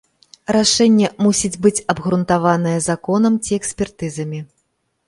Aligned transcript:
Рашэнне 0.55 1.11
мусіць 1.25 1.61
быць 1.65 1.81
абгрунтаванае 1.95 2.75
законам 2.89 3.33
ці 3.47 3.51
экспертызамі. 3.61 4.45